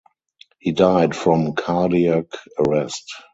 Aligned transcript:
He 0.57 0.71
died 0.71 1.15
from 1.15 1.53
cardiac 1.53 2.25
arrest. 2.57 3.13